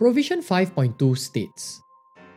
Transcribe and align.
Provision 0.00 0.40
5.2 0.40 0.96
states 1.12 1.82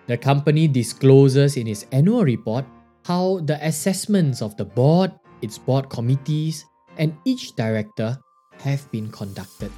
the 0.07 0.17
company 0.17 0.67
discloses 0.67 1.55
in 1.55 1.65
its 1.65 1.85
annual 1.93 2.25
report 2.25 2.65
how 3.05 3.39
the 3.45 3.55
assessments 3.65 4.41
of 4.41 4.57
the 4.57 4.65
board, 4.65 5.13
its 5.41 5.57
board 5.57 5.87
committees, 5.87 6.65
and 6.97 7.15
each 7.23 7.55
director 7.55 8.19
have 8.59 8.83
been 8.91 9.09
conducted, 9.09 9.71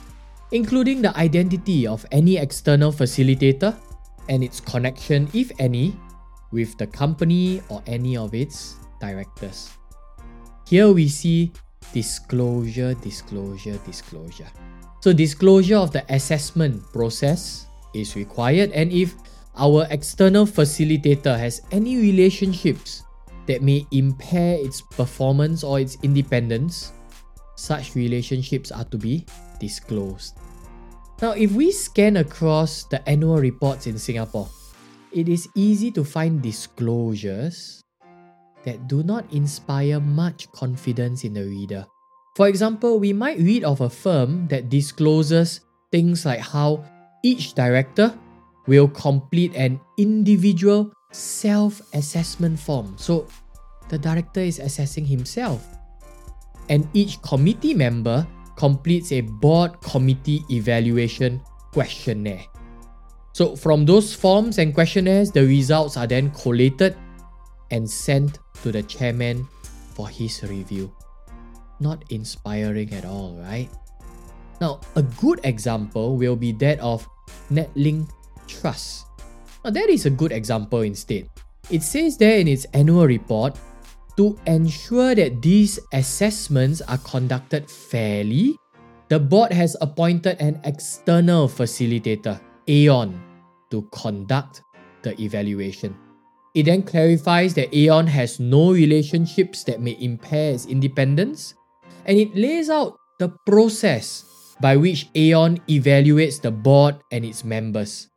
including 0.51 1.03
the 1.03 1.15
identity 1.15 1.85
of 1.85 2.03
any 2.11 2.37
external 2.37 2.91
facilitator 2.91 3.77
and 4.29 4.43
its 4.43 4.59
connection, 4.59 5.29
if 5.33 5.51
any, 5.59 5.95
with 6.49 6.75
the 6.79 6.87
company 6.87 7.61
or 7.69 7.83
any 7.85 8.17
of 8.17 8.33
its 8.33 8.77
directors. 8.99 9.69
Here 10.65 10.91
we 10.91 11.07
see 11.07 11.53
disclosure, 11.93 12.95
disclosure, 12.95 13.77
disclosure. 13.85 14.49
So, 15.01 15.13
disclosure 15.13 15.77
of 15.77 15.91
the 15.91 16.03
assessment 16.09 16.81
process 16.91 17.67
is 17.95 18.15
required, 18.15 18.71
and 18.71 18.91
if 18.91 19.15
our 19.55 19.87
external 19.89 20.45
facilitator 20.45 21.37
has 21.37 21.61
any 21.71 21.95
relationships 21.95 23.03
that 23.47 23.61
may 23.61 23.87
impair 23.91 24.59
its 24.59 24.81
performance 24.81 25.63
or 25.63 25.79
its 25.79 25.97
independence, 26.03 26.91
such 27.55 27.95
relationships 27.95 28.71
are 28.71 28.83
to 28.85 28.97
be 28.97 29.25
disclosed. 29.59 30.35
Now, 31.21 31.31
if 31.31 31.53
we 31.53 31.71
scan 31.71 32.17
across 32.17 32.83
the 32.83 32.99
annual 33.07 33.39
reports 33.39 33.87
in 33.87 33.97
Singapore, 33.97 34.49
it 35.13 35.29
is 35.29 35.47
easy 35.55 35.89
to 35.91 36.03
find 36.03 36.41
disclosures 36.41 37.81
that 38.65 38.87
do 38.87 39.03
not 39.03 39.23
inspire 39.31 40.01
much 40.01 40.51
confidence 40.51 41.23
in 41.23 41.33
the 41.33 41.45
reader. 41.45 41.85
For 42.35 42.49
example, 42.49 42.99
we 42.99 43.13
might 43.13 43.39
read 43.39 43.63
of 43.63 43.79
a 43.79 43.89
firm 43.89 44.47
that 44.49 44.67
discloses 44.67 45.61
things 45.91 46.25
like 46.25 46.41
how 46.41 46.83
each 47.25 47.57
director 47.57 48.13
will 48.69 48.87
complete 48.87 49.57
an 49.57 49.81
individual 49.97 50.93
self 51.11 51.81
assessment 51.97 52.59
form. 52.59 52.93
So 53.01 53.25
the 53.89 53.97
director 53.97 54.41
is 54.41 54.59
assessing 54.59 55.05
himself. 55.05 55.65
And 56.69 56.87
each 56.93 57.21
committee 57.21 57.73
member 57.73 58.27
completes 58.55 59.11
a 59.11 59.21
board 59.21 59.81
committee 59.81 60.45
evaluation 60.49 61.41
questionnaire. 61.73 62.45
So, 63.33 63.55
from 63.55 63.85
those 63.85 64.15
forms 64.15 64.59
and 64.59 64.73
questionnaires, 64.73 65.29
the 65.29 65.43
results 65.43 65.97
are 65.97 66.07
then 66.07 66.31
collated 66.31 66.95
and 67.69 67.89
sent 67.89 68.39
to 68.63 68.71
the 68.71 68.81
chairman 68.83 69.45
for 69.93 70.07
his 70.07 70.41
review. 70.43 70.89
Not 71.81 72.05
inspiring 72.09 72.93
at 72.93 73.03
all, 73.03 73.35
right? 73.43 73.69
Now, 74.61 74.79
a 74.95 75.03
good 75.03 75.41
example 75.43 76.15
will 76.15 76.37
be 76.37 76.53
that 76.63 76.79
of 76.79 77.05
Netlink 77.51 78.09
Trust. 78.47 79.07
Now, 79.63 79.71
that 79.71 79.89
is 79.89 80.05
a 80.05 80.09
good 80.09 80.31
example 80.31 80.81
instead. 80.81 81.29
It 81.71 81.81
says 81.81 82.17
there 82.17 82.37
in 82.37 82.47
its 82.47 82.65
annual 82.73 83.07
report 83.07 83.57
to 84.17 84.37
ensure 84.45 85.15
that 85.15 85.41
these 85.41 85.79
assessments 85.93 86.81
are 86.81 86.99
conducted 86.99 87.69
fairly, 87.69 88.57
the 89.09 89.19
board 89.19 89.51
has 89.51 89.75
appointed 89.81 90.39
an 90.39 90.61
external 90.63 91.47
facilitator, 91.47 92.39
Aon, 92.67 93.21
to 93.71 93.81
conduct 93.91 94.61
the 95.01 95.19
evaluation. 95.21 95.95
It 96.53 96.63
then 96.63 96.83
clarifies 96.83 97.53
that 97.55 97.75
Aon 97.75 98.07
has 98.07 98.39
no 98.39 98.71
relationships 98.71 99.63
that 99.65 99.81
may 99.81 99.97
impair 99.99 100.53
its 100.53 100.65
independence, 100.65 101.53
and 102.05 102.17
it 102.17 102.35
lays 102.35 102.69
out 102.69 102.97
the 103.19 103.29
process 103.45 104.23
by 104.61 104.75
which 104.75 105.09
Aon 105.15 105.57
evaluates 105.67 106.41
the 106.41 106.51
board 106.51 106.95
and 107.11 107.25
its 107.25 107.43
members. 107.43 108.07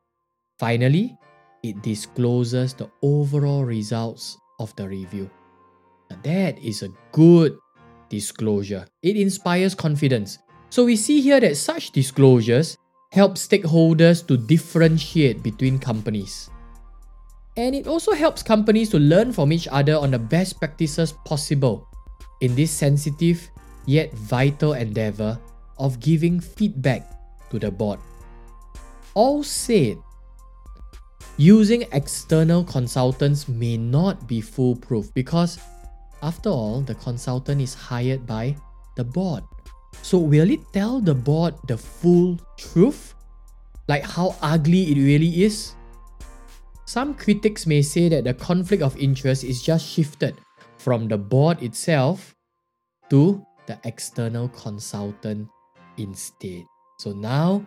Finally, 0.58 1.16
it 1.62 1.82
discloses 1.82 2.74
the 2.74 2.90
overall 3.02 3.64
results 3.64 4.38
of 4.60 4.74
the 4.76 4.88
review. 4.88 5.30
Now 6.10 6.18
that 6.22 6.58
is 6.58 6.82
a 6.82 6.90
good 7.12 7.58
disclosure. 8.08 8.86
It 9.02 9.16
inspires 9.16 9.74
confidence. 9.74 10.38
So 10.70 10.84
we 10.84 10.96
see 10.96 11.20
here 11.20 11.40
that 11.40 11.56
such 11.56 11.92
disclosures 11.92 12.76
help 13.10 13.34
stakeholders 13.34 14.26
to 14.28 14.36
differentiate 14.36 15.42
between 15.42 15.78
companies. 15.78 16.50
And 17.56 17.74
it 17.74 17.88
also 17.88 18.12
helps 18.12 18.42
companies 18.42 18.90
to 18.90 18.98
learn 18.98 19.32
from 19.32 19.52
each 19.52 19.66
other 19.68 19.96
on 19.96 20.12
the 20.12 20.18
best 20.18 20.58
practices 20.58 21.12
possible 21.24 21.88
in 22.40 22.54
this 22.54 22.70
sensitive 22.70 23.50
yet 23.86 24.12
vital 24.14 24.74
endeavor 24.74 25.40
of 25.78 26.00
giving 26.00 26.40
feedback 26.40 27.06
to 27.50 27.58
the 27.58 27.70
board. 27.70 27.98
All 29.14 29.42
said, 29.42 29.98
using 31.36 31.86
external 31.92 32.64
consultants 32.64 33.48
may 33.48 33.76
not 33.76 34.26
be 34.26 34.40
foolproof 34.40 35.12
because 35.14 35.58
after 36.22 36.50
all, 36.50 36.80
the 36.80 36.94
consultant 36.96 37.60
is 37.60 37.74
hired 37.74 38.26
by 38.26 38.56
the 38.96 39.04
board. 39.04 39.44
So, 40.02 40.18
will 40.18 40.50
it 40.50 40.60
tell 40.72 41.00
the 41.00 41.14
board 41.14 41.54
the 41.66 41.78
full 41.78 42.38
truth? 42.56 43.14
Like 43.88 44.02
how 44.02 44.36
ugly 44.42 44.92
it 44.92 44.98
really 44.98 45.44
is? 45.44 45.74
Some 46.84 47.14
critics 47.14 47.66
may 47.66 47.82
say 47.82 48.08
that 48.08 48.24
the 48.24 48.34
conflict 48.34 48.82
of 48.82 48.96
interest 48.96 49.44
is 49.44 49.62
just 49.62 49.86
shifted 49.86 50.36
from 50.76 51.08
the 51.08 51.18
board 51.18 51.62
itself 51.62 52.34
to 53.10 53.44
the 53.66 53.78
external 53.84 54.48
consultant 54.48 55.48
instead. 55.98 56.64
So 56.98 57.12
now 57.12 57.66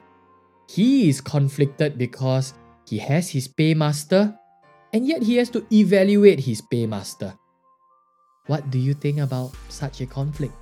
he 0.67 1.09
is 1.09 1.21
conflicted 1.21 1.97
because 1.97 2.53
he 2.87 2.97
has 2.99 3.29
his 3.29 3.47
paymaster 3.47 4.37
and 4.93 5.07
yet 5.07 5.23
he 5.23 5.35
has 5.37 5.49
to 5.51 5.65
evaluate 5.71 6.39
his 6.39 6.61
paymaster. 6.61 7.37
What 8.47 8.69
do 8.71 8.79
you 8.79 8.93
think 8.93 9.19
about 9.19 9.51
such 9.69 10.01
a 10.01 10.05
conflict? 10.05 10.53